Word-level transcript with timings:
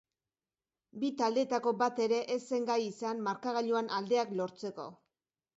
Bi 1.03 1.11
taldeetako 1.19 1.73
bat 1.83 2.01
ere 2.07 2.21
ez 2.37 2.39
zen 2.47 2.67
gai 2.71 2.79
izan 2.87 3.21
markagailuan 3.29 3.93
aldeak 3.99 4.37
lortzeko. 4.41 4.91